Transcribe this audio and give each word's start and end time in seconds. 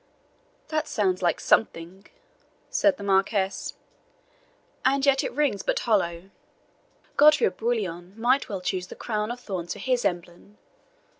"That 0.69 0.87
sounds 0.87 1.21
like 1.21 1.39
something," 1.39 2.07
said 2.71 2.97
the 2.97 3.03
Marquis, 3.03 3.51
"and 4.83 5.05
yet 5.05 5.23
it 5.23 5.31
rings 5.31 5.61
but 5.61 5.77
hollow. 5.81 6.31
Godfrey 7.17 7.45
of 7.45 7.57
Bouillon 7.57 8.19
might 8.19 8.49
well 8.49 8.61
choose 8.61 8.87
the 8.87 8.95
crown 8.95 9.29
of 9.29 9.39
thorns 9.39 9.73
for 9.73 9.77
his 9.77 10.03
emblem. 10.03 10.57